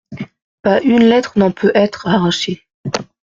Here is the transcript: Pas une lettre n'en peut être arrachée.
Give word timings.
Pas 0.63 0.81
une 0.81 1.03
lettre 1.03 1.37
n'en 1.37 1.51
peut 1.51 1.71
être 1.75 2.07
arrachée. 2.07 2.65